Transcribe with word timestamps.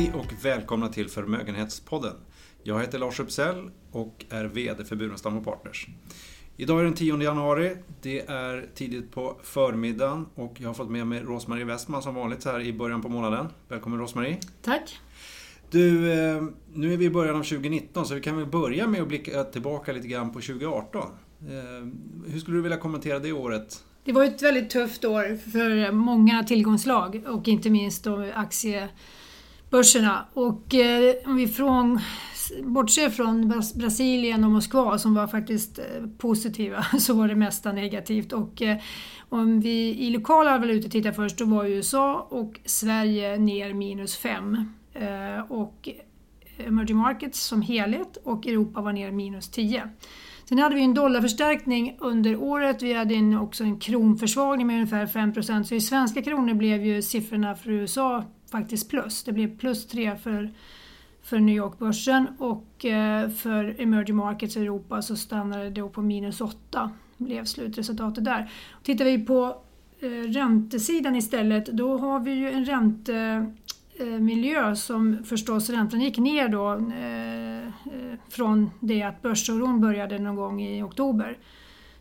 Hej 0.00 0.12
och 0.14 0.44
välkomna 0.44 0.88
till 0.88 1.08
Förmögenhetspodden. 1.08 2.12
Jag 2.62 2.80
heter 2.80 2.98
Lars 2.98 3.20
Uppsell 3.20 3.70
och 3.92 4.24
är 4.30 4.44
VD 4.44 4.84
för 4.84 4.96
Burenstam 4.96 5.44
Partners. 5.44 5.86
Idag 6.56 6.80
är 6.80 6.84
den 6.84 6.94
10 6.94 7.22
januari. 7.22 7.76
Det 8.02 8.20
är 8.20 8.66
tidigt 8.74 9.12
på 9.12 9.36
förmiddagen 9.42 10.26
och 10.34 10.56
jag 10.58 10.68
har 10.68 10.74
fått 10.74 10.90
med 10.90 11.06
mig 11.06 11.20
Rosmarie 11.20 11.64
Westman 11.64 12.02
som 12.02 12.14
vanligt 12.14 12.44
här 12.44 12.60
i 12.60 12.72
början 12.72 13.02
på 13.02 13.08
månaden. 13.08 13.46
Välkommen 13.68 13.98
Rosmarie. 13.98 14.38
Tack. 14.62 14.98
Du, 15.70 16.12
eh, 16.12 16.42
nu 16.74 16.92
är 16.92 16.96
vi 16.96 17.04
i 17.04 17.10
början 17.10 17.36
av 17.36 17.42
2019 17.42 18.06
så 18.06 18.14
vi 18.14 18.20
kan 18.20 18.36
väl 18.36 18.46
börja 18.46 18.86
med 18.86 19.02
att 19.02 19.08
blicka 19.08 19.44
tillbaka 19.44 19.92
lite 19.92 20.08
grann 20.08 20.32
på 20.32 20.40
2018. 20.40 21.02
Eh, 21.02 21.52
hur 22.32 22.40
skulle 22.40 22.56
du 22.56 22.62
vilja 22.62 22.78
kommentera 22.78 23.18
det 23.18 23.32
året? 23.32 23.84
Det 24.04 24.12
var 24.12 24.24
ett 24.24 24.42
väldigt 24.42 24.70
tufft 24.70 25.04
år 25.04 25.50
för 25.50 25.92
många 25.92 26.44
tillgångslag 26.44 27.22
och 27.26 27.48
inte 27.48 27.70
minst 27.70 28.04
då 28.04 28.24
Börserna, 29.70 30.26
Och 30.34 30.74
eh, 30.74 31.14
om 31.26 31.36
vi 31.36 31.48
från, 31.48 32.00
bortser 32.62 33.10
från 33.10 33.48
Brasilien 33.74 34.44
och 34.44 34.50
Moskva 34.50 34.98
som 34.98 35.14
var 35.14 35.26
faktiskt 35.26 35.78
eh, 35.78 35.84
positiva 36.18 36.82
så 36.98 37.14
var 37.14 37.28
det 37.28 37.34
mesta 37.34 37.72
negativt. 37.72 38.32
Och 38.32 38.62
eh, 38.62 38.76
om 39.28 39.60
vi 39.60 39.98
i 39.98 40.10
lokala 40.10 40.58
valutor 40.58 40.88
tittar 40.88 41.12
först, 41.12 41.38
då 41.38 41.44
var 41.44 41.64
USA 41.64 42.26
och 42.30 42.60
Sverige 42.64 43.38
ner 43.38 43.74
minus 43.74 44.16
5. 44.16 44.74
Eh, 44.94 45.52
och 45.52 45.88
emerging 46.66 46.96
markets 46.96 47.40
som 47.40 47.62
helhet 47.62 48.16
och 48.24 48.46
Europa 48.46 48.80
var 48.80 48.92
ner 48.92 49.10
minus 49.10 49.48
10. 49.48 49.90
Sen 50.44 50.58
hade 50.58 50.74
vi 50.74 50.82
en 50.82 50.94
dollarförstärkning 50.94 51.96
under 51.98 52.36
året. 52.36 52.82
Vi 52.82 52.92
hade 52.92 53.14
en, 53.14 53.38
också 53.38 53.64
en 53.64 53.80
kronförsvagning 53.80 54.66
med 54.66 54.74
ungefär 54.74 55.06
5% 55.06 55.62
Så 55.62 55.74
i 55.74 55.80
svenska 55.80 56.22
kronor 56.22 56.54
blev 56.54 56.84
ju 56.84 57.02
siffrorna 57.02 57.54
för 57.54 57.70
USA 57.70 58.24
faktiskt 58.50 58.90
plus. 58.90 59.24
Det 59.24 59.32
blev 59.32 59.58
plus 59.58 59.86
3 59.86 60.16
för, 60.16 60.50
för 61.22 61.38
New 61.38 61.56
York-börsen 61.56 62.26
och 62.38 62.84
eh, 62.84 63.30
för 63.30 63.80
emerging 63.80 64.16
markets 64.16 64.56
i 64.56 64.60
Europa 64.60 65.02
så 65.02 65.16
stannade 65.16 65.64
det 65.64 65.70
då 65.70 65.88
på 65.88 66.02
minus 66.02 66.40
8 66.40 66.90
blev 67.24 67.44
slutresultatet 67.44 68.24
där. 68.24 68.50
Tittar 68.82 69.04
vi 69.04 69.18
på 69.18 69.56
eh, 70.00 70.08
räntesidan 70.08 71.16
istället, 71.16 71.66
då 71.66 71.98
har 71.98 72.20
vi 72.20 72.32
ju 72.32 72.50
en 72.50 72.64
räntemiljö 72.64 74.68
eh, 74.68 74.74
som 74.74 75.24
förstås 75.24 75.70
räntan 75.70 76.00
gick 76.00 76.18
ner 76.18 76.48
då 76.48 76.72
eh, 76.72 77.72
från 78.28 78.70
det 78.80 79.02
att 79.02 79.22
börsoron 79.22 79.80
började 79.80 80.18
någon 80.18 80.36
gång 80.36 80.62
i 80.62 80.82
oktober. 80.82 81.38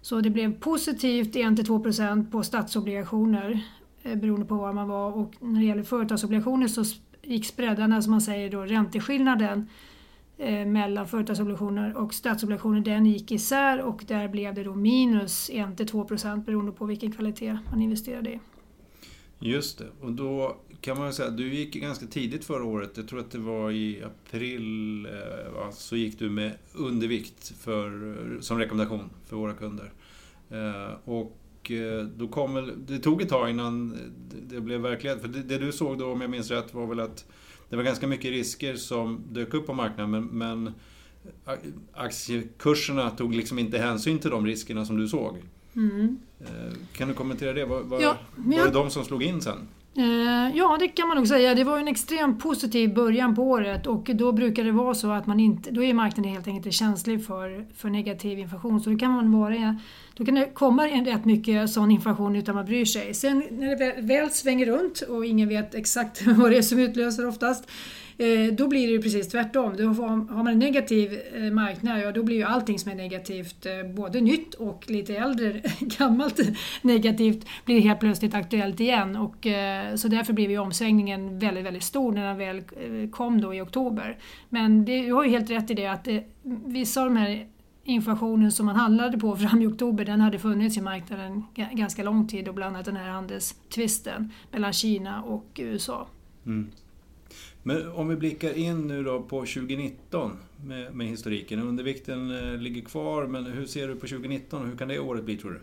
Så 0.01 0.21
det 0.21 0.29
blev 0.29 0.59
positivt 0.59 1.35
1-2% 1.35 2.31
på 2.31 2.43
statsobligationer 2.43 3.59
Eh, 4.03 4.15
beroende 4.15 4.45
på 4.45 4.55
var 4.55 4.73
man 4.73 4.87
var. 4.87 5.11
Och 5.11 5.33
när 5.39 5.59
det 5.59 5.65
gäller 5.65 5.83
företagsobligationer 5.83 6.67
så 6.67 6.83
gick 7.21 7.45
spreadarna, 7.45 8.01
som 8.01 8.11
man 8.11 8.21
säger 8.21 8.49
då, 8.49 8.61
ränteskillnaden 8.61 9.69
eh, 10.37 10.65
mellan 10.65 11.07
företagsobligationer 11.07 11.97
och 11.97 12.13
statsobligationer, 12.13 12.81
den 12.81 13.05
gick 13.05 13.31
isär. 13.31 13.81
Och 13.81 14.03
där 14.07 14.27
blev 14.27 14.53
det 14.53 14.63
då 14.63 14.75
minus 14.75 15.49
1-2% 15.49 16.45
beroende 16.45 16.71
på 16.71 16.85
vilken 16.85 17.11
kvalitet 17.11 17.57
man 17.71 17.81
investerade 17.81 18.29
i. 18.29 18.39
Just 19.39 19.77
det, 19.77 19.87
och 20.01 20.11
då 20.11 20.57
kan 20.81 20.97
man 20.97 21.13
säga, 21.13 21.29
du 21.29 21.53
gick 21.53 21.73
ganska 21.73 22.05
tidigt 22.05 22.45
förra 22.45 22.63
året, 22.63 22.91
jag 22.95 23.07
tror 23.07 23.19
att 23.19 23.31
det 23.31 23.37
var 23.37 23.71
i 23.71 24.03
april, 24.03 25.05
eh, 25.05 25.71
så 25.71 25.95
gick 25.95 26.19
du 26.19 26.29
med 26.29 26.53
undervikt 26.73 27.53
för, 27.59 28.09
eh, 28.09 28.39
som 28.39 28.57
rekommendation 28.57 29.09
för 29.25 29.35
våra 29.35 29.53
kunder. 29.53 29.91
Eh, 30.49 30.93
och 31.05 31.37
eh, 31.71 32.03
då 32.03 32.27
kom 32.27 32.53
väl, 32.53 32.85
det 32.85 32.99
tog 32.99 33.21
ett 33.21 33.29
tag 33.29 33.49
innan 33.49 33.97
det 34.49 34.61
blev 34.61 34.81
verklighet. 34.81 35.21
För 35.21 35.27
det, 35.27 35.43
det, 35.43 35.57
du 35.57 35.71
såg 35.71 35.97
då, 35.97 36.11
om 36.11 36.21
jag 36.21 36.29
minns 36.29 36.51
rätt, 36.51 36.73
var 36.73 36.87
väl 36.87 36.99
att 36.99 37.25
det 37.69 37.75
var 37.75 37.83
ganska 37.83 38.07
mycket 38.07 38.31
risker 38.31 38.75
som 38.75 39.23
dök 39.29 39.53
upp 39.53 39.65
på 39.65 39.73
marknaden, 39.73 40.11
men, 40.11 40.23
men 40.25 40.73
aktiekurserna 41.93 43.09
tog 43.09 43.35
liksom 43.35 43.59
inte 43.59 43.77
hänsyn 43.77 44.19
till 44.19 44.29
de 44.29 44.45
riskerna 44.45 44.85
som 44.85 44.97
du 44.97 45.07
såg. 45.07 45.37
Mm. 45.75 46.19
Kan 46.93 47.07
du 47.07 47.13
kommentera 47.13 47.53
det? 47.53 47.65
Var, 47.65 47.81
var, 47.81 48.01
ja, 48.01 48.17
var 48.35 48.65
det 48.65 48.71
de 48.71 48.89
som 48.89 49.05
slog 49.05 49.23
in 49.23 49.41
sen? 49.41 49.67
Eh, 49.97 50.57
ja, 50.57 50.77
det 50.79 50.87
kan 50.87 51.07
man 51.07 51.17
nog 51.17 51.27
säga. 51.27 51.55
Det 51.55 51.63
var 51.63 51.79
en 51.79 51.87
extremt 51.87 52.39
positiv 52.39 52.93
början 52.93 53.35
på 53.35 53.43
året 53.43 53.87
och 53.87 54.09
då 54.13 54.31
brukar 54.31 54.63
det 54.63 54.71
vara 54.71 54.93
så 54.93 55.11
att 55.11 55.27
man 55.27 55.39
inte, 55.39 55.71
då 55.71 55.83
är 55.83 55.93
marknaden 55.93 56.33
helt 56.33 56.47
enkelt 56.47 56.75
känslig 56.75 57.25
för, 57.25 57.65
för 57.75 57.89
negativ 57.89 58.39
inflation. 58.39 58.81
Så 58.81 58.89
då 58.89 58.97
kan, 58.97 59.11
man 59.11 59.31
vara, 59.31 59.79
då 60.13 60.25
kan 60.25 60.35
det 60.35 60.49
komma 60.53 60.87
rätt 60.87 61.25
mycket 61.25 61.69
sån 61.69 61.91
inflation 61.91 62.35
utan 62.35 62.55
man 62.55 62.65
bryr 62.65 62.85
sig. 62.85 63.13
Sen 63.13 63.43
när 63.51 63.75
det 63.75 64.01
väl 64.01 64.29
svänger 64.29 64.65
runt 64.65 65.01
och 65.01 65.25
ingen 65.25 65.49
vet 65.49 65.75
exakt 65.75 66.21
vad 66.27 66.51
det 66.51 66.57
är 66.57 66.61
som 66.61 66.79
utlöser 66.79 67.27
oftast, 67.27 67.69
Eh, 68.19 68.53
då 68.53 68.67
blir 68.67 68.87
det 68.87 68.93
ju 68.93 69.01
precis 69.01 69.27
tvärtom. 69.27 69.77
Då 69.77 69.83
har 69.83 70.43
man 70.43 70.47
en 70.47 70.59
negativ 70.59 71.19
eh, 71.33 71.51
marknad, 71.51 71.99
ja 71.99 72.11
då 72.11 72.23
blir 72.23 72.35
ju 72.35 72.43
allting 72.43 72.79
som 72.79 72.91
är 72.91 72.95
negativt, 72.95 73.65
eh, 73.65 73.91
både 73.95 74.21
nytt 74.21 74.53
och 74.53 74.83
lite 74.87 75.15
äldre, 75.15 75.61
gammalt 75.79 76.39
negativt, 76.81 77.47
blir 77.65 77.79
helt 77.79 77.99
plötsligt 77.99 78.33
aktuellt 78.33 78.79
igen. 78.79 79.15
Och, 79.15 79.47
så 79.95 80.07
därför 80.07 80.33
blev 80.33 80.51
ju 80.51 80.57
omsvängningen 80.57 81.39
väldigt, 81.39 81.65
väldigt 81.65 81.83
stor 81.83 82.11
när 82.11 82.27
den 82.27 82.37
väl 82.37 82.61
kom 83.11 83.41
då 83.41 83.53
i 83.53 83.61
oktober. 83.61 84.17
Men 84.49 84.85
det, 84.85 85.01
du 85.01 85.13
har 85.13 85.23
ju 85.23 85.29
helt 85.29 85.49
rätt 85.49 85.71
i 85.71 85.73
det 85.73 85.87
att 85.87 86.03
det, 86.03 86.23
vissa 86.65 87.01
av 87.01 87.07
de 87.07 87.17
här 87.17 87.47
inflationen 87.83 88.51
som 88.51 88.65
man 88.65 88.75
handlade 88.75 89.17
på 89.17 89.35
fram 89.35 89.61
i 89.61 89.67
oktober, 89.67 90.05
den 90.05 90.21
hade 90.21 90.39
funnits 90.39 90.77
i 90.77 90.81
marknaden 90.81 91.43
ganska 91.71 92.03
lång 92.03 92.27
tid 92.27 92.47
och 92.47 92.55
bland 92.55 92.75
annat 92.75 92.85
den 92.85 92.95
här 92.95 93.09
handelstvisten 93.09 94.31
mellan 94.51 94.73
Kina 94.73 95.23
och 95.23 95.45
USA. 95.55 96.07
Mm. 96.45 96.71
Men 97.63 97.91
om 97.91 98.07
vi 98.07 98.15
blickar 98.15 98.57
in 98.57 98.87
nu 98.87 99.03
då 99.03 99.21
på 99.21 99.39
2019 99.39 100.31
med, 100.65 100.95
med 100.95 101.07
historiken. 101.07 101.59
Undervikten 101.59 102.31
eh, 102.31 102.57
ligger 102.57 102.81
kvar, 102.81 103.27
men 103.27 103.45
hur 103.45 103.65
ser 103.65 103.87
du 103.87 103.95
på 103.95 104.07
2019 104.07 104.61
och 104.61 104.67
hur 104.67 104.77
kan 104.77 104.87
det 104.87 104.99
året 104.99 105.23
bli 105.23 105.37
tror 105.37 105.51
du? 105.51 105.59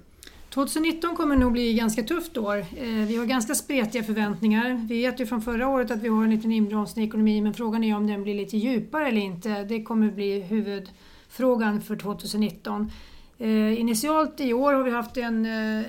2019 0.50 1.16
kommer 1.16 1.36
nog 1.36 1.52
bli 1.52 1.70
ett 1.70 1.76
ganska 1.76 2.02
tufft 2.02 2.36
år. 2.36 2.56
Eh, 2.58 2.86
vi 3.08 3.16
har 3.16 3.26
ganska 3.26 3.54
spretiga 3.54 4.02
förväntningar. 4.02 4.86
Vi 4.88 5.02
vet 5.02 5.20
ju 5.20 5.26
från 5.26 5.42
förra 5.42 5.68
året 5.68 5.90
att 5.90 6.02
vi 6.02 6.08
har 6.08 6.24
en 6.24 6.30
liten 6.30 6.52
inbromsning 6.52 7.04
i 7.04 7.08
ekonomin 7.08 7.44
men 7.44 7.54
frågan 7.54 7.84
är 7.84 7.96
om 7.96 8.06
den 8.06 8.22
blir 8.22 8.34
lite 8.34 8.56
djupare 8.56 9.08
eller 9.08 9.20
inte. 9.20 9.64
Det 9.64 9.82
kommer 9.82 10.10
bli 10.10 10.40
huvudfrågan 10.40 11.80
för 11.80 11.96
2019. 11.96 12.90
Eh, 13.38 13.80
initialt 13.80 14.40
i 14.40 14.52
år 14.52 14.72
har 14.72 14.82
vi 14.82 14.90
haft 14.90 15.16
en 15.16 15.46
eh, 15.46 15.86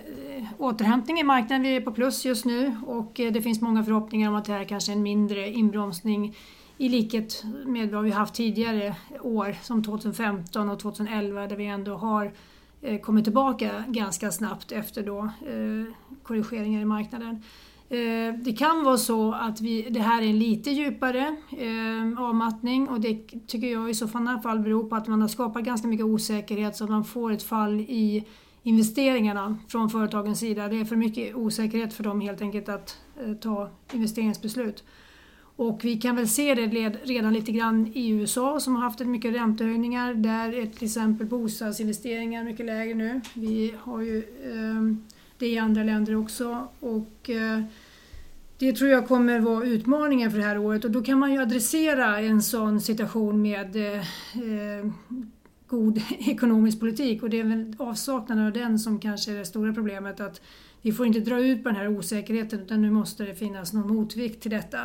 återhämtning 0.58 1.20
i 1.20 1.24
marknaden. 1.24 1.62
Vi 1.62 1.76
är 1.76 1.82
på 1.82 1.92
plus 1.92 2.26
just 2.26 2.46
nu 2.46 2.78
och 2.86 3.20
eh, 3.20 3.32
det 3.32 3.42
finns 3.42 3.62
många 3.62 3.84
förhoppningar 3.84 4.30
om 4.30 4.36
att 4.36 4.46
det 4.46 4.54
här 4.54 4.64
kanske 4.64 4.92
är 4.92 4.96
en 4.96 5.04
mindre 5.04 5.50
inbromsning 5.50 6.38
i 6.78 6.90
likhet 6.90 7.44
med 7.66 7.92
vad 7.92 8.04
vi 8.04 8.12
haft 8.12 8.34
tidigare 8.34 8.96
år 9.22 9.56
som 9.62 9.84
2015 9.84 10.70
och 10.70 10.80
2011 10.80 11.48
där 11.48 11.56
vi 11.56 11.66
ändå 11.66 11.96
har 11.96 12.32
kommit 13.02 13.24
tillbaka 13.24 13.84
ganska 13.88 14.32
snabbt 14.32 14.72
efter 14.72 15.04
då, 15.04 15.30
korrigeringar 16.24 16.82
i 16.82 16.86
marknaden. 16.86 17.44
Eh, 17.90 18.34
det 18.44 18.54
kan 18.58 18.84
vara 18.84 18.98
så 18.98 19.34
att 19.34 19.62
vi, 19.62 19.82
det 19.90 20.00
här 20.00 20.22
är 20.22 20.26
en 20.26 20.40
lite 20.40 20.72
djupare 20.72 21.36
eh, 21.52 22.24
avmattning 22.24 22.90
och 22.90 23.02
det 23.02 23.28
tycker 23.48 23.68
jag 23.68 23.90
i 23.90 23.94
så 23.94 24.08
fall 24.08 24.60
beror 24.60 24.90
på 24.90 24.96
att 24.96 25.08
man 25.08 25.22
har 25.22 25.28
skapat 25.28 25.64
ganska 25.64 25.88
mycket 25.88 26.06
osäkerhet 26.06 26.76
så 26.76 26.84
att 26.84 26.90
man 26.90 27.06
får 27.06 27.32
ett 27.32 27.44
fall 27.44 27.80
i 27.80 28.26
investeringarna 28.64 29.58
från 29.68 29.90
företagens 29.90 30.40
sida. 30.40 30.68
Det 30.68 30.80
är 30.80 30.86
för 30.86 30.96
mycket 30.96 31.36
osäkerhet 31.36 31.94
för 31.94 32.04
dem 32.04 32.22
helt 32.22 32.42
enkelt 32.42 32.70
att 32.70 32.98
eh, 33.26 33.34
ta 33.34 33.70
investeringsbeslut. 33.94 34.84
Och 35.56 35.80
vi 35.84 35.98
kan 35.98 36.16
väl 36.16 36.28
se 36.28 36.56
det 36.56 36.68
redan 37.04 37.34
lite 37.34 37.52
grann 37.52 37.92
i 37.94 38.10
USA 38.10 38.60
som 38.60 38.76
har 38.76 38.84
haft 38.84 39.00
mycket 39.00 39.34
räntehöjningar. 39.34 40.14
Där 40.14 40.54
är 40.54 40.66
till 40.66 40.84
exempel 40.84 41.28
bostadsinvesteringar 41.28 42.44
mycket 42.44 42.66
lägre 42.66 42.94
nu. 42.94 43.22
Vi 43.34 43.74
har 43.80 44.02
ju 44.02 44.18
eh, 44.18 45.17
det 45.38 45.48
i 45.48 45.58
andra 45.58 45.84
länder 45.84 46.16
också. 46.16 46.68
Och, 46.80 47.30
eh, 47.30 47.62
det 48.58 48.74
tror 48.74 48.90
jag 48.90 49.08
kommer 49.08 49.40
vara 49.40 49.66
utmaningen 49.66 50.32
för 50.32 50.38
det 50.38 50.44
här 50.44 50.58
året 50.58 50.86
och 50.86 50.92
då 50.92 51.04
kan 51.04 51.20
man 51.20 51.34
ju 51.34 51.42
adressera 51.42 52.20
en 52.20 52.42
sån 52.42 52.82
situation 52.82 53.42
med 53.42 53.76
eh, 53.76 53.98
eh 53.98 54.92
god 55.68 56.02
ekonomisk 56.20 56.80
politik 56.80 57.24
och 57.24 57.30
det 57.30 57.40
är 57.40 57.44
väl 57.44 57.76
avsaknaden 57.80 58.46
av 58.46 58.54
den 58.54 58.80
som 58.80 59.00
kanske 59.00 59.32
är 59.32 59.36
det 59.36 59.46
stora 59.46 59.74
problemet 59.74 60.20
att 60.20 60.42
vi 60.82 60.92
får 60.92 61.06
inte 61.06 61.20
dra 61.20 61.46
ut 61.46 61.64
på 61.64 61.70
den 61.70 61.76
här 61.76 61.88
osäkerheten 61.88 62.60
utan 62.60 62.82
nu 62.82 62.92
måste 62.92 63.24
det 63.24 63.36
finnas 63.36 63.74
någon 63.74 63.96
motvikt 63.96 64.42
till 64.42 64.52
detta. 64.52 64.80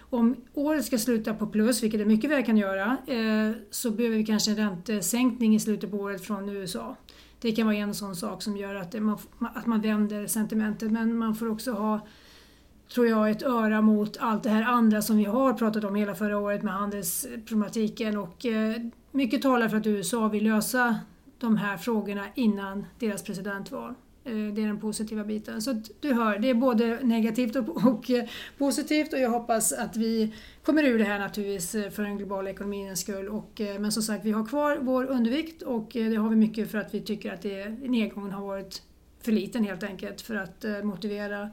Om 0.00 0.36
året 0.54 0.84
ska 0.84 0.98
sluta 0.98 1.34
på 1.34 1.46
plus, 1.46 1.82
vilket 1.82 2.00
det 2.00 2.06
mycket 2.06 2.30
väl 2.30 2.44
kan 2.44 2.56
göra, 2.56 2.96
eh, 3.06 3.56
så 3.70 3.90
behöver 3.90 4.16
vi 4.16 4.24
kanske 4.24 4.50
en 4.50 4.56
räntesänkning 4.56 5.54
i 5.54 5.60
slutet 5.60 5.90
på 5.90 5.96
året 5.96 6.24
från 6.24 6.48
USA. 6.48 6.96
Det 7.44 7.52
kan 7.52 7.66
vara 7.66 7.76
en 7.76 7.94
sån 7.94 8.16
sak 8.16 8.42
som 8.42 8.56
gör 8.56 8.74
att, 8.74 8.94
man, 8.94 9.18
att 9.38 9.66
man 9.66 9.80
vänder 9.80 10.26
sentimentet 10.26 10.92
men 10.92 11.16
man 11.16 11.34
får 11.34 11.50
också 11.50 11.72
ha 11.72 12.00
tror 12.94 13.06
jag, 13.06 13.30
ett 13.30 13.42
öra 13.42 13.80
mot 13.80 14.16
allt 14.16 14.42
det 14.42 14.50
här 14.50 14.62
andra 14.62 15.02
som 15.02 15.16
vi 15.16 15.24
har 15.24 15.52
pratat 15.52 15.84
om 15.84 15.94
hela 15.94 16.14
förra 16.14 16.38
året 16.38 16.62
med 16.62 16.74
handelsproblematiken 16.74 18.18
och 18.18 18.46
eh, 18.46 18.76
mycket 19.10 19.42
talar 19.42 19.68
för 19.68 19.76
att 19.76 19.86
USA 19.86 20.28
vill 20.28 20.44
lösa 20.44 21.00
de 21.38 21.56
här 21.56 21.76
frågorna 21.76 22.26
innan 22.34 22.86
deras 22.98 23.22
presidentval. 23.22 23.94
Det 24.24 24.30
är 24.30 24.66
den 24.66 24.80
positiva 24.80 25.24
biten. 25.24 25.62
Så 25.62 25.82
du 26.00 26.12
hör, 26.12 26.38
det 26.38 26.50
är 26.50 26.54
både 26.54 27.00
negativt 27.02 27.56
och, 27.56 27.86
och 27.86 28.10
positivt 28.58 29.12
och 29.12 29.18
jag 29.18 29.30
hoppas 29.30 29.72
att 29.72 29.96
vi 29.96 30.34
kommer 30.62 30.84
ur 30.84 30.98
det 30.98 31.04
här 31.04 31.18
naturligtvis 31.18 31.70
för 31.94 32.02
den 32.02 32.18
globala 32.18 32.50
ekonomins 32.50 33.00
skull. 33.00 33.28
Och, 33.28 33.60
men 33.80 33.92
som 33.92 34.02
sagt, 34.02 34.24
vi 34.24 34.30
har 34.30 34.46
kvar 34.46 34.78
vår 34.82 35.04
undervikt 35.04 35.62
och 35.62 35.90
det 35.92 36.14
har 36.14 36.28
vi 36.28 36.36
mycket 36.36 36.70
för 36.70 36.78
att 36.78 36.94
vi 36.94 37.00
tycker 37.00 37.32
att 37.32 37.42
det, 37.42 37.68
nedgången 37.68 38.30
har 38.30 38.46
varit 38.46 38.82
för 39.22 39.32
liten 39.32 39.64
helt 39.64 39.82
enkelt 39.82 40.20
för 40.20 40.34
att 40.34 40.64
motivera 40.82 41.50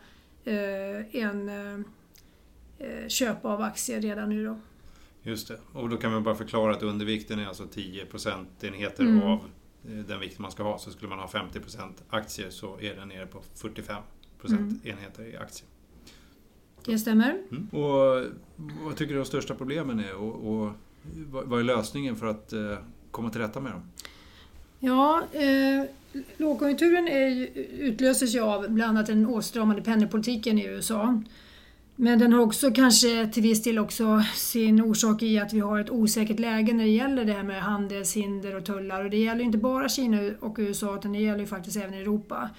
en 1.11 1.51
köp 3.07 3.45
av 3.45 3.61
aktier 3.61 4.01
redan 4.01 4.29
nu. 4.29 4.45
Då. 4.45 4.59
Just 5.23 5.47
det. 5.47 5.59
Och 5.73 5.89
då 5.89 5.97
kan 5.97 6.11
man 6.11 6.23
bara 6.23 6.35
förklara 6.35 6.71
att 6.71 6.83
undervikten 6.83 7.39
är 7.39 7.47
alltså 7.47 7.67
10 7.67 8.05
procentenheter 8.05 9.03
mm. 9.03 9.23
av 9.23 9.39
eh, 9.39 9.45
den 9.81 10.19
vikt 10.19 10.39
man 10.39 10.51
ska 10.51 10.63
ha. 10.63 10.77
Så 10.77 10.91
skulle 10.91 11.09
man 11.09 11.19
ha 11.19 11.27
50% 11.27 11.91
aktier 12.09 12.49
så 12.49 12.79
är 12.79 12.95
den 12.95 13.07
nere 13.07 13.25
på 13.25 13.41
45 13.55 14.03
procentenheter 14.41 15.21
mm. 15.21 15.33
i 15.33 15.37
aktier. 15.37 15.67
Det 16.85 16.97
stämmer. 16.97 17.41
Mm. 17.51 17.67
Och 17.67 18.25
vad 18.83 18.95
tycker 18.95 19.13
du 19.13 19.19
de 19.19 19.25
största 19.25 19.55
problemen 19.55 19.99
är 19.99 20.15
och, 20.15 20.53
och 20.53 20.71
vad 21.31 21.59
är 21.59 21.63
lösningen 21.63 22.15
för 22.15 22.25
att 22.25 22.53
eh, 22.53 22.77
komma 23.11 23.29
till 23.29 23.41
rätta 23.41 23.59
med 23.59 23.71
dem? 23.71 23.81
Ja, 24.79 25.23
eh, 25.31 25.85
lågkonjunkturen 26.37 27.07
är, 27.07 27.49
utlöses 27.79 28.35
ju 28.35 28.39
av 28.39 28.69
bland 28.69 28.89
annat 28.89 29.07
den 29.07 29.25
åtstramande 29.25 29.81
penningpolitiken 29.81 30.59
i 30.59 30.65
USA. 30.65 31.23
Men 31.95 32.19
den 32.19 32.33
har 32.33 32.39
också 32.39 32.71
kanske 32.71 33.27
till 33.27 33.43
viss 33.43 33.63
del 33.63 33.79
också 33.79 34.23
sin 34.35 34.81
orsak 34.81 35.23
i 35.23 35.39
att 35.39 35.53
vi 35.53 35.59
har 35.59 35.79
ett 35.79 35.89
osäkert 35.89 36.39
läge 36.39 36.73
när 36.73 36.83
det 36.83 36.89
gäller 36.89 37.25
det 37.25 37.33
här 37.33 37.43
med 37.43 37.61
handelshinder 37.61 38.55
och 38.55 38.65
tullar. 38.65 39.03
Och 39.03 39.09
det 39.09 39.17
gäller 39.17 39.43
inte 39.43 39.57
bara 39.57 39.89
Kina 39.89 40.19
och 40.39 40.55
USA 40.59 40.95
utan 40.95 41.13
det 41.13 41.19
gäller 41.19 41.39
ju 41.39 41.47
faktiskt 41.47 41.77
även 41.77 41.93
Europa. 41.93 42.49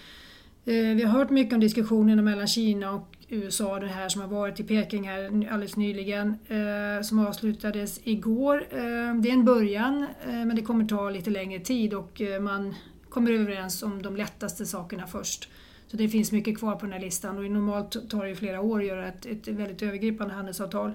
Eh, 0.64 0.74
vi 0.74 1.02
har 1.02 1.18
hört 1.18 1.30
mycket 1.30 1.54
om 1.54 1.60
diskussionerna 1.60 2.22
mellan 2.22 2.46
Kina 2.46 2.90
och 2.90 3.16
USA, 3.28 3.78
det 3.78 3.86
här 3.86 4.08
som 4.08 4.20
har 4.20 4.28
varit 4.28 4.60
i 4.60 4.64
Peking 4.64 5.08
här 5.08 5.24
alldeles 5.26 5.76
nyligen, 5.76 6.28
eh, 6.28 7.02
som 7.02 7.26
avslutades 7.26 8.00
igår. 8.04 8.66
Eh, 8.70 9.14
det 9.22 9.28
är 9.28 9.32
en 9.32 9.44
början, 9.44 10.06
men 10.26 10.56
det 10.56 10.62
kommer 10.62 10.84
ta 10.84 11.10
lite 11.10 11.30
längre 11.30 11.60
tid 11.60 11.94
och 11.94 12.20
man 12.40 12.74
kommer 13.08 13.32
överens 13.32 13.82
om 13.82 14.02
de 14.02 14.16
lättaste 14.16 14.66
sakerna 14.66 15.06
först. 15.06 15.48
Så 15.92 15.98
det 15.98 16.08
finns 16.08 16.32
mycket 16.32 16.58
kvar 16.58 16.74
på 16.74 16.86
den 16.86 16.92
här 16.92 17.00
listan 17.00 17.38
och 17.38 17.44
normalt 17.44 18.10
tar 18.10 18.26
det 18.26 18.34
flera 18.34 18.60
år 18.60 18.80
att 18.80 18.86
göra 18.86 19.08
ett, 19.08 19.26
ett 19.26 19.48
väldigt 19.48 19.82
övergripande 19.82 20.34
handelsavtal. 20.34 20.88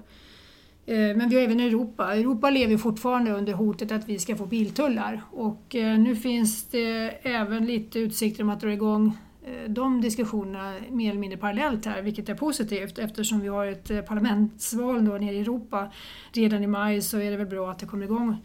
Eh, 0.86 0.96
men 0.96 1.28
vi 1.28 1.36
har 1.36 1.42
även 1.42 1.60
Europa. 1.60 2.14
Europa 2.14 2.50
lever 2.50 2.76
fortfarande 2.76 3.32
under 3.32 3.52
hotet 3.52 3.92
att 3.92 4.08
vi 4.08 4.18
ska 4.18 4.36
få 4.36 4.46
biltullar 4.46 5.22
och 5.30 5.74
eh, 5.74 5.98
nu 5.98 6.16
finns 6.16 6.64
det 6.64 7.18
även 7.22 7.66
lite 7.66 7.98
utsikter 7.98 8.42
om 8.42 8.50
att 8.50 8.60
dra 8.60 8.72
igång 8.72 9.18
eh, 9.46 9.70
de 9.70 10.00
diskussionerna 10.00 10.74
mer 10.90 11.10
eller 11.10 11.20
mindre 11.20 11.38
parallellt 11.38 11.86
här, 11.86 12.02
vilket 12.02 12.28
är 12.28 12.34
positivt 12.34 12.98
eftersom 12.98 13.40
vi 13.40 13.48
har 13.48 13.66
ett 13.66 14.06
parlamentsval 14.06 15.04
då 15.04 15.12
nere 15.12 15.34
i 15.34 15.40
Europa 15.40 15.92
redan 16.32 16.64
i 16.64 16.66
maj 16.66 17.02
så 17.02 17.18
är 17.18 17.30
det 17.30 17.36
väl 17.36 17.46
bra 17.46 17.70
att 17.70 17.78
det 17.78 17.86
kommer 17.86 18.04
igång 18.04 18.36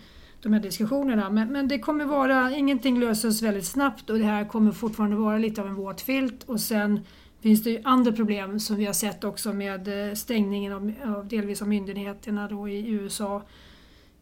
de 0.44 0.54
här 0.54 0.60
diskussionerna. 0.60 1.30
Men, 1.30 1.52
men 1.52 1.68
det 1.68 1.80
kommer 1.80 2.06
vara, 2.06 2.52
ingenting 2.56 3.00
löses 3.00 3.42
väldigt 3.42 3.66
snabbt 3.66 4.10
och 4.10 4.18
det 4.18 4.26
här 4.26 4.46
kommer 4.46 4.72
fortfarande 4.72 5.16
vara 5.16 5.38
lite 5.38 5.62
av 5.62 5.68
en 5.68 5.76
våt 5.76 6.02
filt. 6.02 6.44
Och 6.44 6.60
sen 6.60 7.00
finns 7.42 7.64
det 7.64 7.70
ju 7.70 7.82
andra 7.84 8.12
problem 8.12 8.60
som 8.60 8.76
vi 8.76 8.86
har 8.86 8.94
sett 8.94 9.24
också 9.24 9.54
med 9.54 10.10
eh, 10.10 10.14
stängningen 10.14 10.74
av, 10.74 10.94
av 11.06 11.28
delvis 11.28 11.62
av 11.62 11.68
myndigheterna 11.68 12.48
då 12.48 12.70
i 12.70 12.90
USA. 12.90 13.44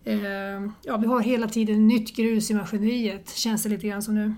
Eh, 0.03 0.18
ja, 0.83 0.97
vi 0.97 1.07
har 1.07 1.21
hela 1.21 1.47
tiden 1.47 1.88
nytt 1.88 2.15
grus 2.15 2.51
i 2.51 2.53
maskineriet, 2.53 3.29
känns 3.29 3.63
det 3.63 3.69
lite 3.69 3.88
grann 3.88 4.01
som 4.01 4.15
nu. 4.15 4.35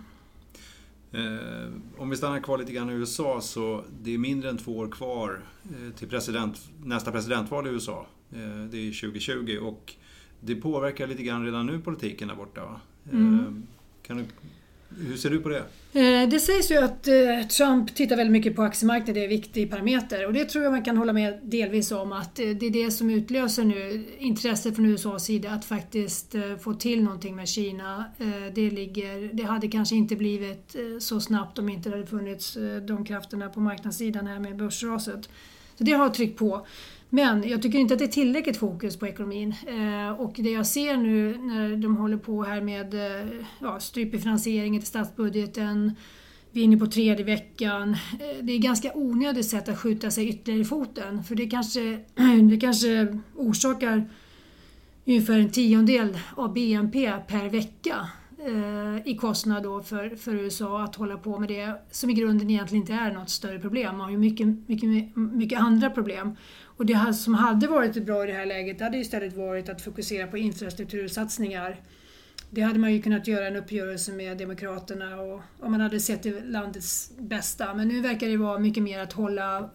Eh, 1.12 1.70
om 1.98 2.10
vi 2.10 2.18
stannar 2.18 2.40
kvar 2.40 2.58
lite 2.58 2.72
grann 2.74 2.90
i 2.90 2.94
USA 2.94 3.42
så 3.42 3.84
det 4.02 4.14
är 4.14 4.18
mindre 4.18 4.50
än 4.50 4.58
två 4.58 4.78
år 4.78 4.88
kvar 4.88 5.44
eh, 5.64 5.96
till 5.96 6.10
president, 6.10 6.70
nästa 6.84 7.12
presidentval 7.12 7.68
i 7.68 7.70
USA. 7.70 8.08
Eh, 8.32 8.66
det 8.72 8.78
är 8.78 9.02
2020 9.02 9.58
och 9.62 9.96
det 10.46 10.56
påverkar 10.56 11.08
lite 11.08 11.24
grann 11.24 11.46
redan 11.46 11.66
nu 11.66 11.80
politiken 11.80 12.28
där 12.28 12.36
borta. 12.36 12.62
Va? 12.66 12.82
Mm. 13.12 13.40
Eh, 13.40 13.46
kan 14.08 14.18
du, 14.18 14.24
hur 15.08 15.18
ser 15.18 15.30
du 15.30 15.40
på 15.40 15.50
det? 15.50 15.64
Eh, 15.94 16.30
det 16.30 16.40
sägs 16.40 16.72
ju 16.72 16.78
att 16.78 17.08
eh, 17.08 17.48
Trump 17.58 17.96
tittar 17.96 18.16
väldigt 18.16 18.32
mycket 18.32 18.56
på 18.56 18.62
aktiemarknaden, 18.62 19.14
det 19.14 19.20
är 19.20 19.24
en 19.24 19.30
viktig 19.30 19.72
parameter. 19.72 20.28
Och 20.28 20.34
det 20.34 20.46
tror 20.46 20.64
jag 20.64 20.74
man 20.74 20.84
kan 20.84 20.98
hålla 20.98 21.14
med 21.14 21.40
delvis 21.44 21.92
om 21.92 22.12
att 22.12 22.36
det 22.36 22.66
är 22.66 22.70
det 22.70 22.92
som 22.92 23.10
utlöser 23.10 23.64
nu 23.64 24.06
intresset 24.18 24.76
från 24.76 24.86
USAs 24.86 25.26
sida 25.26 25.52
att 25.52 25.66
faktiskt 25.66 26.36
få 26.62 26.74
till 26.74 27.04
någonting 27.04 27.36
med 27.36 27.48
Kina. 27.48 28.06
Det, 28.54 28.70
ligger, 28.70 29.34
det 29.34 29.44
hade 29.44 29.68
kanske 29.68 29.96
inte 29.96 30.16
blivit 30.16 30.76
så 31.00 31.20
snabbt 31.20 31.60
om 31.60 31.70
inte 31.70 31.90
det 31.90 31.96
hade 31.96 32.08
funnits 32.08 32.58
de 32.88 33.06
krafterna 33.06 33.50
på 33.50 33.60
marknadssidan 33.60 34.28
här 34.28 34.40
med 34.40 34.56
börsraset. 34.56 35.30
Så 35.78 35.84
det 35.84 35.92
har 35.92 36.10
tryckt 36.10 36.40
på. 36.40 36.66
Men 37.16 37.50
jag 37.50 37.62
tycker 37.62 37.80
inte 37.80 37.94
att 37.94 38.00
det 38.00 38.06
är 38.06 38.10
tillräckligt 38.10 38.58
fokus 38.58 38.98
på 38.98 39.08
ekonomin. 39.08 39.56
Eh, 39.68 40.22
och 40.22 40.34
det 40.36 40.52
jag 40.52 40.68
ser 40.68 40.98
nu 40.98 41.38
när 41.38 41.78
de 41.78 41.98
håller 41.98 42.18
på 42.18 42.44
här 42.44 42.62
med 42.62 42.94
eh, 42.94 43.28
ja, 43.60 43.80
stryp 43.80 44.14
i 44.14 44.20
finansieringen 44.20 44.82
till 44.82 44.88
statsbudgeten, 44.88 45.96
vi 46.52 46.60
är 46.60 46.64
inne 46.64 46.78
på 46.78 46.88
tredje 46.88 47.26
veckan. 47.26 47.92
Eh, 47.92 48.44
det 48.44 48.54
är 48.54 48.58
ganska 48.58 48.92
onödigt 48.94 49.50
sätt 49.50 49.70
att 49.70 49.80
skjuta 49.80 50.12
sig 50.12 50.30
ytterligare 50.30 50.62
i 50.62 50.66
foten 50.66 51.24
för 51.24 51.36
det 51.36 51.50
kanske, 51.50 52.00
det 52.50 52.60
kanske 52.60 53.20
orsakar 53.36 54.10
ungefär 55.06 55.40
en 55.40 55.52
tiondel 55.52 56.20
av 56.36 56.54
BNP 56.54 57.14
per 57.28 57.50
vecka 57.50 57.96
i 59.06 59.16
kostnad 59.16 59.64
då 59.64 59.84
för, 59.84 60.16
för 60.16 60.34
USA 60.34 60.84
att 60.84 60.96
hålla 60.96 61.18
på 61.18 61.40
med 61.40 61.50
det 61.50 61.82
som 61.92 62.10
i 62.10 62.14
grunden 62.14 62.50
egentligen 62.50 62.82
inte 62.82 62.94
är 62.94 63.14
något 63.14 63.30
större 63.30 63.60
problem. 63.60 63.98
Man 63.98 64.04
har 64.04 64.12
ju 64.12 64.18
mycket, 64.18 64.48
mycket, 64.68 65.16
mycket 65.16 65.60
andra 65.60 65.90
problem. 65.90 66.36
Och 66.78 66.86
det 66.86 67.14
som 67.14 67.34
hade 67.34 67.68
varit 67.68 68.06
bra 68.06 68.24
i 68.24 68.28
det 68.28 68.34
här 68.34 68.46
läget 68.46 68.82
hade 68.82 68.98
istället 68.98 69.38
varit 69.38 69.70
att 69.70 69.82
fokusera 69.82 70.28
på 70.28 70.38
infrastruktursatsningar. 70.38 71.82
Det 72.50 72.62
hade 72.62 72.80
man 72.80 72.94
ju 72.94 73.02
kunnat 73.02 73.28
göra 73.28 73.48
en 73.48 73.56
uppgörelse 73.56 74.12
med 74.12 74.38
Demokraterna 74.38 75.22
och 75.22 75.42
om 75.60 75.72
man 75.72 75.82
hade 75.82 76.00
sett 76.00 76.24
till 76.24 76.42
landets 76.46 77.12
bästa. 77.20 77.74
Men 77.74 77.88
nu 77.88 78.02
verkar 78.02 78.28
det 78.28 78.38
vara 78.38 78.60
mycket 78.60 78.84
mer 78.84 79.00
att 79.00 79.14
hålla 79.14 79.70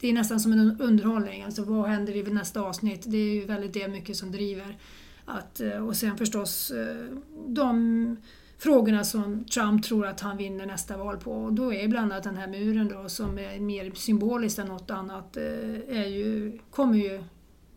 det 0.00 0.08
är 0.08 0.12
nästan 0.12 0.40
som 0.40 0.52
en 0.52 0.80
underhållning. 0.80 1.42
Alltså 1.42 1.62
vad 1.62 1.88
händer 1.88 2.16
i 2.16 2.22
nästa 2.22 2.60
avsnitt? 2.60 3.02
Det 3.06 3.18
är 3.18 3.34
ju 3.34 3.44
väldigt 3.44 3.72
det 3.72 3.88
mycket 3.88 4.16
som 4.16 4.32
driver. 4.32 4.78
Att, 5.24 5.60
eh, 5.60 5.86
och 5.86 5.96
sen 5.96 6.16
förstås 6.16 6.70
eh, 6.70 7.06
de 7.46 8.16
frågorna 8.58 9.04
som 9.04 9.44
Trump 9.44 9.84
tror 9.84 10.06
att 10.06 10.20
han 10.20 10.36
vinner 10.36 10.66
nästa 10.66 10.96
val 10.96 11.16
på. 11.16 11.32
Och 11.32 11.52
då 11.52 11.72
är 11.72 11.88
bland 11.88 12.12
annat 12.12 12.24
den 12.24 12.36
här 12.36 12.48
muren 12.48 12.88
då, 12.88 13.08
som 13.08 13.38
är 13.38 13.60
mer 13.60 13.92
symboliskt 13.94 14.58
än 14.58 14.66
något 14.66 14.90
annat, 14.90 15.36
eh, 15.36 15.42
är 15.88 16.06
ju, 16.06 16.58
kommer 16.70 16.98
ju 16.98 17.24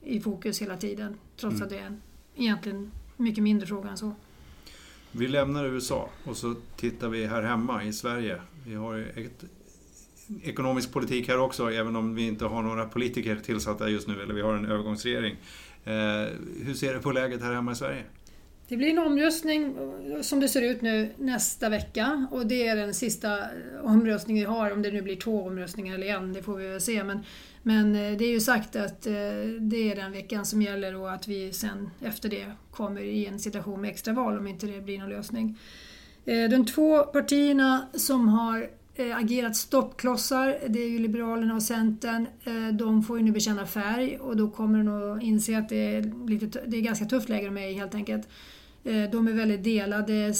i 0.02 0.20
fokus 0.20 0.62
hela 0.62 0.78
tiden. 0.78 1.18
Trots 1.38 1.56
mm. 1.56 1.64
att 1.64 1.70
det 1.70 1.78
är 1.78 1.86
en 1.86 2.02
egentligen 2.36 2.92
mycket 3.18 3.44
mindre 3.44 3.68
fråga 3.68 3.90
än 3.90 3.98
så. 3.98 4.16
Vi 5.12 5.28
lämnar 5.28 5.66
USA 5.66 6.10
och 6.24 6.38
så 6.38 6.56
tittar 6.76 7.10
vi 7.10 7.26
här 7.26 7.42
hemma 7.42 7.84
i 7.84 7.94
Sverige. 7.94 8.42
Vi 8.66 8.76
har 8.76 8.98
ett 9.16 9.44
ekonomisk 10.44 10.92
politik 10.92 11.28
här 11.28 11.40
också, 11.40 11.72
även 11.72 11.96
om 11.96 12.16
vi 12.16 12.28
inte 12.28 12.46
har 12.46 12.62
några 12.62 12.86
politiker 12.86 13.36
tillsatta 13.36 13.90
just 13.90 14.08
nu, 14.08 14.22
eller 14.22 14.34
vi 14.34 14.42
har 14.42 14.54
en 14.54 14.66
övergångsregering. 14.66 15.36
Eh, 15.84 16.28
hur 16.64 16.74
ser 16.74 16.94
du 16.94 17.00
på 17.00 17.12
läget 17.12 17.42
här 17.42 17.54
hemma 17.54 17.72
i 17.72 17.76
Sverige? 17.76 18.04
Det 18.70 18.78
blir 18.78 18.90
en 18.90 19.00
omröstning 19.00 19.64
eh, 19.66 20.22
som 20.22 20.40
det 20.40 20.48
ser 20.48 20.62
ut 20.62 20.82
nu 20.82 21.10
nästa 21.18 21.70
vecka 21.70 22.28
och 22.32 22.46
det 22.46 22.68
är 22.68 22.76
den 22.76 22.94
sista 22.94 23.40
eh, 23.40 23.46
omröstningen 23.84 24.42
vi 24.42 24.54
har, 24.54 24.72
om 24.72 24.82
det 24.82 24.92
nu 24.92 25.02
blir 25.02 25.16
två 25.16 25.44
omröstningar 25.44 25.96
eller 25.96 26.08
en, 26.08 26.34
det 26.34 26.44
får 26.44 26.56
vi 26.56 26.68
väl 26.68 26.82
se. 26.82 27.04
Men, 27.04 27.20
men 27.64 27.96
eh, 27.96 28.18
det 28.18 28.26
är 28.26 28.32
ju 28.32 28.40
sagt 28.40 28.76
att 28.76 29.02
det 29.60 29.92
är 29.92 29.96
den 29.96 30.12
veckan 30.12 30.46
som 30.46 30.62
gäller 30.62 30.96
och 30.96 31.12
att 31.14 31.28
vi 31.28 31.54
sen 31.54 31.90
efter 32.02 32.30
det 32.30 32.46
kommer 32.72 33.02
i 33.02 33.26
en 33.26 33.40
situation 33.40 33.82
med 33.82 33.90
extraval 33.90 34.38
om 34.38 34.48
inte 34.48 34.66
det 34.66 34.82
blir 34.82 35.00
någon 35.00 35.10
lösning. 35.10 35.60
De 36.26 36.66
två 36.66 37.04
partierna 37.04 37.88
som 37.94 38.28
har 38.28 38.70
agerat 39.16 39.56
stoppklossar, 39.56 40.58
det 40.68 40.80
är 40.80 40.90
ju 40.90 41.00
Liberalerna 41.00 41.56
och 41.56 41.64
Centern. 41.64 42.28
De 42.74 43.04
får 43.04 43.18
ju 43.18 43.24
nu 43.24 43.32
bekänna 43.32 43.66
färg 43.66 44.18
och 44.18 44.38
då 44.38 44.50
kommer 44.50 44.78
de 44.78 44.86
nog 44.86 45.24
inse 45.24 45.58
att 45.58 45.70
det 45.70 45.96
är, 45.96 46.28
lite, 46.30 46.64
det 46.68 46.78
är 46.78 46.82
ganska 46.82 47.06
tufft 47.06 47.30
läge 47.30 47.46
de 47.46 47.58
är 47.58 47.68
i 47.68 47.74
helt 47.74 47.96
enkelt. 47.96 48.28
Eh, 48.84 49.12
de 49.12 49.28
är 49.28 49.34
väldigt 49.34 49.64
delade 49.64 50.34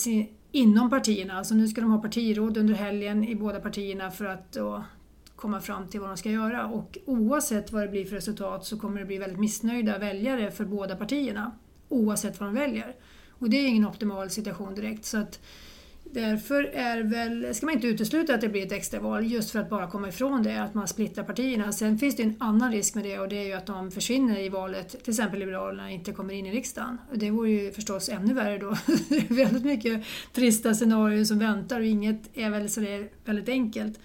inom 0.52 0.90
partierna. 0.90 1.34
Alltså 1.34 1.56
nu 1.56 1.68
ska 1.68 1.82
de 1.82 1.92
ha 1.92 2.02
partiråd 2.02 2.58
under 2.58 2.74
helgen 2.74 3.24
i 3.24 3.36
båda 3.36 3.60
partierna 3.60 4.12
för 4.12 4.26
att 4.26 4.52
då 4.52 4.84
komma 5.36 5.62
fram 5.62 5.88
till 5.88 6.00
vad 6.00 6.10
de 6.10 6.18
ska 6.18 6.30
göra. 6.32 6.66
Och 6.66 6.98
oavsett 7.06 7.72
vad 7.72 7.84
det 7.84 7.88
blir 7.88 8.06
för 8.06 8.16
resultat 8.16 8.66
så 8.66 8.80
kommer 8.80 9.00
det 9.00 9.06
bli 9.06 9.18
väldigt 9.18 9.40
missnöjda 9.40 9.98
väljare 9.98 10.52
för 10.52 10.66
båda 10.66 10.96
partierna. 10.96 11.52
Oavsett 11.90 12.40
vad 12.40 12.50
de 12.50 12.56
väljer. 12.56 12.96
Och 13.30 13.50
det 13.50 13.58
är 13.58 13.68
ingen 13.68 13.88
optimal 13.88 14.30
situation 14.30 14.76
direkt. 14.76 15.06
Så 15.06 15.18
att 15.18 15.40
Därför 16.14 16.64
är 16.64 17.04
väl, 17.04 17.56
ska 17.56 17.66
man 17.66 17.76
inte 17.76 17.88
utesluta 17.88 18.34
att 18.36 18.42
det 18.42 18.50
blir 18.50 18.66
ett 18.66 18.72
extraval 18.72 19.32
just 19.32 19.52
för 19.52 19.60
att 19.60 19.70
bara 19.70 19.90
komma 19.90 20.10
ifrån 20.10 20.44
det, 20.44 20.64
att 20.64 20.74
man 20.74 20.88
splittrar 20.88 21.24
partierna. 21.24 21.72
Sen 21.72 21.98
finns 21.98 22.16
det 22.16 22.24
en 22.24 22.36
annan 22.40 22.72
risk 22.72 22.96
med 22.96 23.04
det 23.04 23.20
och 23.20 23.30
det 23.30 23.38
är 23.38 23.46
ju 23.46 23.54
att 23.54 23.66
de 23.66 23.92
försvinner 23.92 24.40
i 24.40 24.50
valet, 24.50 25.04
till 25.04 25.10
exempel 25.10 25.40
Liberalerna 25.40 25.92
inte 25.92 26.12
kommer 26.12 26.34
in 26.34 26.46
i 26.46 26.52
riksdagen. 26.52 26.98
Det 27.14 27.32
vore 27.32 27.50
ju 27.50 27.72
förstås 27.72 28.10
ännu 28.10 28.34
värre 28.34 28.58
då. 28.58 28.70
Det 29.10 29.18
är 29.18 29.34
väldigt 29.34 29.66
mycket 29.66 30.04
trista 30.34 30.74
scenarier 30.74 31.24
som 31.24 31.40
väntar 31.40 31.80
och 31.80 31.86
inget 31.86 32.38
är 32.38 32.50
väl 32.50 32.70
så 32.70 33.08
väldigt 33.26 33.50
enkelt. 33.50 34.00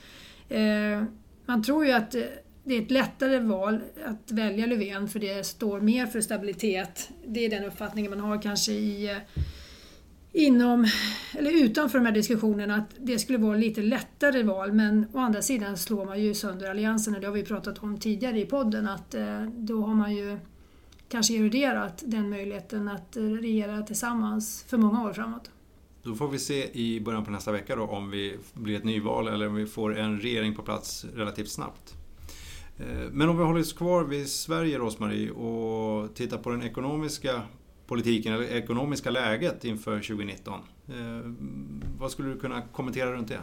Eh, 0.49 1.04
man 1.46 1.62
tror 1.62 1.87
ju 1.87 1.92
att 1.92 2.14
eh, 2.14 2.23
det 2.64 2.75
är 2.75 2.82
ett 2.82 2.90
lättare 2.90 3.38
val 3.38 3.80
att 4.04 4.32
välja 4.32 4.66
Löfven 4.66 5.08
för 5.08 5.18
det 5.18 5.46
står 5.46 5.80
mer 5.80 6.06
för 6.06 6.20
stabilitet. 6.20 7.11
Det 7.26 7.44
är 7.44 7.50
den 7.50 7.64
uppfattningen 7.64 8.11
man 8.11 8.20
har 8.20 8.42
kanske 8.42 8.73
i 8.73 9.11
eh, 9.11 9.16
inom, 10.34 10.86
eller 11.32 11.64
utanför 11.64 11.98
de 11.98 12.06
här 12.06 12.12
diskussionerna 12.12 12.74
att 12.76 12.94
det 12.98 13.18
skulle 13.18 13.38
vara 13.38 13.56
lite 13.56 13.82
lättare 13.82 14.42
val 14.42 14.72
men 14.72 15.06
å 15.12 15.18
andra 15.18 15.42
sidan 15.42 15.76
slår 15.76 16.04
man 16.04 16.22
ju 16.22 16.34
sönder 16.34 16.70
alliansen 16.70 17.14
och 17.14 17.20
det 17.20 17.26
har 17.26 17.34
vi 17.34 17.44
pratat 17.44 17.82
om 17.82 18.00
tidigare 18.00 18.40
i 18.40 18.46
podden 18.46 18.88
att 18.88 19.14
eh, 19.14 19.42
då 19.42 19.82
har 19.82 19.94
man 19.94 20.14
ju 20.16 20.38
kanske 21.08 21.34
eroderat 21.34 22.02
den 22.06 22.30
möjligheten 22.30 22.88
att 22.88 23.16
eh, 23.16 23.22
regera 23.22 23.82
tillsammans 23.82 24.64
för 24.68 24.76
många 24.76 25.04
år 25.04 25.12
framåt. 25.12 25.50
Då 26.02 26.14
får 26.14 26.28
vi 26.28 26.38
se 26.38 26.70
i 26.72 27.00
början 27.00 27.24
på 27.24 27.30
nästa 27.30 27.52
vecka 27.52 27.76
då 27.76 27.82
om 27.82 28.10
vi 28.10 28.36
blir 28.54 28.76
ett 28.76 28.84
nyval 28.84 29.28
eller 29.28 29.48
om 29.48 29.54
vi 29.54 29.66
får 29.66 29.98
en 29.98 30.20
regering 30.20 30.54
på 30.54 30.62
plats 30.62 31.06
relativt 31.14 31.50
snabbt. 31.50 31.94
Eh, 32.78 33.10
men 33.12 33.28
om 33.28 33.38
vi 33.38 33.44
håller 33.44 33.60
oss 33.60 33.72
kvar 33.72 34.04
vid 34.04 34.28
Sverige, 34.28 34.78
Rosmarie, 34.78 35.30
och 35.30 36.14
tittar 36.14 36.38
på 36.38 36.50
den 36.50 36.62
ekonomiska 36.62 37.42
politiken 37.86 38.32
eller 38.32 38.44
ekonomiska 38.44 39.10
läget 39.10 39.64
inför 39.64 39.96
2019. 39.96 40.60
Eh, 40.88 40.94
vad 41.98 42.10
skulle 42.10 42.28
du 42.28 42.38
kunna 42.38 42.62
kommentera 42.62 43.12
runt 43.12 43.28
det? 43.28 43.40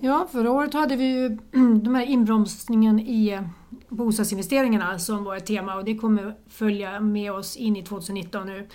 Ja, 0.00 0.28
förra 0.32 0.50
året 0.50 0.74
hade 0.74 0.96
vi 0.96 1.04
ju 1.04 1.28
den 1.82 1.94
här 1.94 2.06
inbromsningen 2.06 3.00
i 3.00 3.40
bostadsinvesteringarna 3.88 4.98
som 4.98 5.24
var 5.24 5.36
ett 5.36 5.46
tema 5.46 5.74
och 5.74 5.84
det 5.84 5.94
kommer 5.94 6.34
följa 6.48 7.00
med 7.00 7.32
oss 7.32 7.56
in 7.56 7.76
i 7.76 7.82
2019 7.82 8.46
nu. 8.46 8.68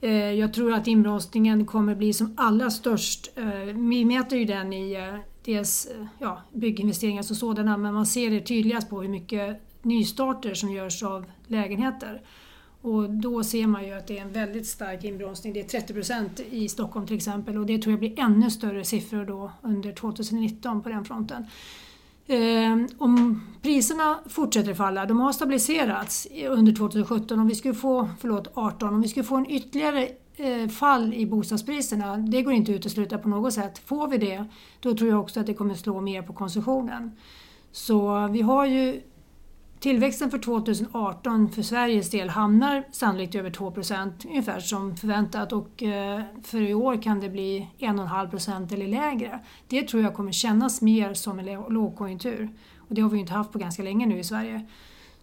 Eh, 0.00 0.12
jag 0.12 0.54
tror 0.54 0.72
att 0.72 0.86
inbromsningen 0.86 1.66
kommer 1.66 1.94
bli 1.94 2.12
som 2.12 2.34
allra 2.36 2.70
störst. 2.70 3.30
Eh, 3.36 3.74
vi 3.74 4.04
mäter 4.04 4.38
ju 4.38 4.44
den 4.44 4.72
i 4.72 4.92
eh, 4.92 5.18
dels 5.44 5.88
ja, 6.18 6.42
bygginvesteringar 6.52 7.22
som 7.22 7.36
sådana 7.36 7.76
men 7.76 7.94
man 7.94 8.06
ser 8.06 8.30
det 8.30 8.40
tydligast 8.40 8.90
på 8.90 9.02
hur 9.02 9.08
mycket 9.08 9.62
nystarter 9.82 10.54
som 10.54 10.72
görs 10.72 11.02
av 11.02 11.24
lägenheter. 11.46 12.22
Och 12.82 13.10
då 13.10 13.44
ser 13.44 13.66
man 13.66 13.84
ju 13.84 13.92
att 13.92 14.06
det 14.06 14.18
är 14.18 14.22
en 14.22 14.32
väldigt 14.32 14.66
stark 14.66 15.04
inbromsning. 15.04 15.52
Det 15.52 15.60
är 15.60 15.64
30 15.64 15.94
procent 15.94 16.40
i 16.50 16.68
Stockholm 16.68 17.06
till 17.06 17.16
exempel 17.16 17.58
och 17.58 17.66
det 17.66 17.78
tror 17.78 17.92
jag 17.92 18.00
blir 18.00 18.20
ännu 18.20 18.50
större 18.50 18.84
siffror 18.84 19.24
då 19.24 19.52
under 19.62 19.92
2019 19.92 20.82
på 20.82 20.88
den 20.88 21.04
fronten. 21.04 21.46
Ehm, 22.26 22.88
om 22.98 23.42
priserna 23.62 24.18
fortsätter 24.26 24.74
falla, 24.74 25.06
de 25.06 25.20
har 25.20 25.32
stabiliserats 25.32 26.28
under 26.48 26.72
2017, 26.72 27.38
om 27.38 27.48
vi 27.48 27.54
skulle 27.54 27.74
få, 27.74 28.08
förlåt 28.20 28.48
18, 28.54 28.94
om 28.94 29.02
vi 29.02 29.08
skulle 29.08 29.24
få 29.24 29.36
en 29.36 29.50
ytterligare 29.50 30.08
eh, 30.36 30.68
fall 30.68 31.14
i 31.14 31.26
bostadspriserna, 31.26 32.16
det 32.16 32.42
går 32.42 32.52
inte 32.52 32.72
att 32.72 32.76
utesluta 32.76 33.18
på 33.18 33.28
något 33.28 33.54
sätt. 33.54 33.78
Får 33.78 34.08
vi 34.08 34.18
det, 34.18 34.44
då 34.80 34.94
tror 34.94 35.10
jag 35.10 35.20
också 35.20 35.40
att 35.40 35.46
det 35.46 35.54
kommer 35.54 35.74
slå 35.74 36.00
mer 36.00 36.22
på 36.22 36.32
konsumtionen. 36.32 37.16
Så 37.72 38.28
vi 38.32 38.40
har 38.40 38.66
ju 38.66 39.00
Tillväxten 39.80 40.30
för 40.30 40.38
2018 40.38 41.50
för 41.50 41.62
Sveriges 41.62 42.10
del 42.10 42.28
hamnar 42.28 42.84
sannolikt 42.92 43.34
över 43.34 43.50
2% 43.50 44.26
ungefär 44.28 44.60
som 44.60 44.96
förväntat 44.96 45.52
och 45.52 45.82
eh, 45.82 46.22
för 46.42 46.60
i 46.62 46.74
år 46.74 47.02
kan 47.02 47.20
det 47.20 47.28
bli 47.28 47.68
1,5% 47.78 48.74
eller 48.74 48.88
lägre. 48.88 49.40
Det 49.68 49.82
tror 49.82 50.02
jag 50.02 50.14
kommer 50.14 50.32
kännas 50.32 50.82
mer 50.82 51.14
som 51.14 51.38
en 51.38 51.46
lågkonjunktur 51.68 52.48
och 52.76 52.94
det 52.94 53.00
har 53.00 53.10
vi 53.10 53.18
inte 53.18 53.32
haft 53.32 53.52
på 53.52 53.58
ganska 53.58 53.82
länge 53.82 54.06
nu 54.06 54.18
i 54.18 54.24
Sverige. 54.24 54.66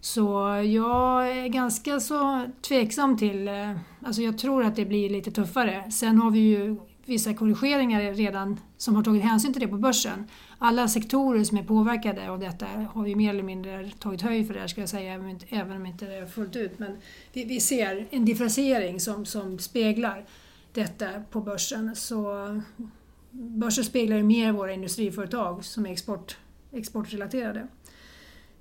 Så 0.02 0.22
jag 0.66 1.30
är 1.38 1.48
ganska 1.48 2.00
så 2.00 2.46
tveksam 2.62 3.18
till, 3.18 3.48
eh, 3.48 3.72
alltså 4.06 4.22
jag 4.22 4.38
tror 4.38 4.64
att 4.64 4.76
det 4.76 4.86
blir 4.86 5.10
lite 5.10 5.32
tuffare. 5.32 5.92
Sen 5.92 6.18
har 6.18 6.32
vi 6.32 6.40
ju 6.40 6.78
vissa 7.06 7.34
korrigeringar 7.34 8.14
redan 8.14 8.60
som 8.78 8.96
har 8.96 9.04
tagit 9.04 9.24
hänsyn 9.24 9.54
till 9.54 9.62
det 9.62 9.68
på 9.68 9.78
börsen. 9.78 10.28
Alla 10.58 10.88
sektorer 10.88 11.44
som 11.44 11.58
är 11.58 11.64
påverkade 11.64 12.30
av 12.30 12.40
detta 12.40 12.66
har 12.66 13.04
vi 13.04 13.16
mer 13.16 13.30
eller 13.30 13.44
mindre 13.44 13.92
tagit 14.00 14.22
höjd 14.22 14.48
för 14.48 14.54
det 14.54 14.60
här, 14.60 14.68
ska 14.68 14.82
jag 14.82 14.90
säga, 14.90 15.14
även 15.50 15.76
om 15.76 15.86
inte 15.86 16.06
det 16.06 16.16
är 16.16 16.26
fullt 16.26 16.56
ut. 16.56 16.80
Men 16.80 16.98
vi, 17.34 17.46
vi 17.46 17.60
ser 17.60 18.08
en 18.10 18.26
differentiering 18.26 19.00
som, 19.00 19.26
som 19.26 19.60
speglar 19.60 20.26
detta 20.74 21.08
på 21.32 21.42
börsen. 21.42 21.96
Så 21.96 22.62
börsen 23.32 23.84
speglar 23.84 24.18
ju 24.18 24.24
mer 24.24 24.52
våra 24.52 24.74
industriföretag 24.74 25.66
som 25.66 25.86
är 25.86 25.92
export, 25.92 26.38
exportrelaterade. 26.72 27.68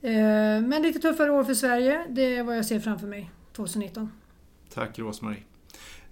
Eh, 0.01 0.61
men 0.61 0.83
lite 0.83 0.99
tuffare 0.99 1.31
år 1.31 1.45
för 1.45 1.55
Sverige, 1.55 2.07
det 2.11 2.37
är 2.37 2.43
vad 2.43 2.57
jag 2.57 2.67
ser 2.67 2.81
framför 2.81 3.07
mig 3.07 3.31
2019. 3.53 4.11
Tack 4.75 4.99
Rosmarie. 4.99 5.43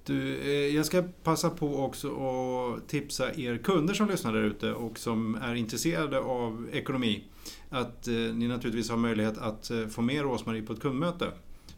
Du, 0.07 0.37
eh, 0.37 0.77
jag 0.77 0.87
ska 0.87 1.03
passa 1.23 1.51
på 1.51 1.77
också 1.77 2.09
att 2.09 2.89
tipsa 2.89 3.35
er 3.35 3.57
kunder 3.57 3.95
som 3.95 4.09
lyssnar 4.09 4.33
där 4.33 4.43
ute 4.43 4.73
och 4.73 4.99
som 4.99 5.35
är 5.35 5.55
intresserade 5.55 6.19
av 6.19 6.69
ekonomi 6.73 7.25
att 7.71 8.09
eh, 8.09 8.15
ni 8.15 8.49
naturligtvis 8.49 8.91
har 8.91 8.97
möjlighet 8.97 9.39
att 9.39 9.71
eh, 9.71 9.87
få 9.87 10.03
med 10.03 10.23
Rosmarie 10.23 10.63
på 10.63 10.73
ett 10.73 10.81
kundmöte. 10.81 11.27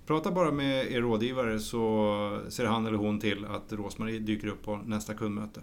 Prata 0.06 0.30
bara 0.30 0.52
med 0.52 0.92
er 0.92 1.00
rådgivare 1.00 1.60
så 1.60 2.40
ser 2.48 2.66
han 2.66 2.86
eller 2.86 2.98
hon 2.98 3.20
till 3.20 3.44
att 3.44 3.72
Rosmarie 3.72 4.18
dyker 4.18 4.48
upp 4.48 4.62
på 4.62 4.76
nästa 4.76 5.14
kundmöte. 5.14 5.60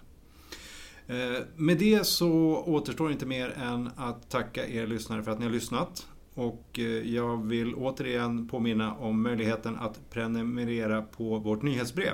Eh, 1.07 1.41
med 1.55 1.77
det 1.77 2.07
så 2.07 2.31
återstår 2.67 3.11
inte 3.11 3.25
mer 3.25 3.49
än 3.49 3.89
att 3.95 4.29
tacka 4.29 4.67
er 4.67 4.87
lyssnare 4.87 5.23
för 5.23 5.31
att 5.31 5.39
ni 5.39 5.45
har 5.45 5.51
lyssnat. 5.51 6.07
Och 6.33 6.79
eh, 6.79 6.85
jag 6.85 7.47
vill 7.47 7.75
återigen 7.75 8.47
påminna 8.47 8.95
om 8.95 9.21
möjligheten 9.21 9.75
att 9.75 10.09
prenumerera 10.09 11.01
på 11.01 11.39
vårt 11.39 11.61
nyhetsbrev. 11.61 12.13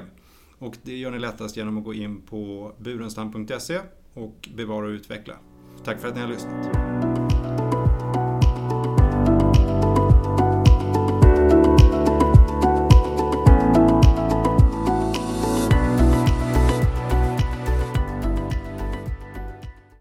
Och 0.59 0.77
det 0.83 0.97
gör 0.97 1.11
ni 1.11 1.19
lättast 1.19 1.57
genom 1.57 1.77
att 1.77 1.83
gå 1.83 1.93
in 1.93 2.21
på 2.21 2.71
burenstam.se 2.77 3.79
och 4.13 4.49
bevara 4.55 4.85
och 4.85 4.91
utveckla. 4.91 5.33
Tack 5.83 5.99
för 5.99 6.07
att 6.07 6.15
ni 6.15 6.21
har 6.21 6.27
lyssnat. 6.27 7.16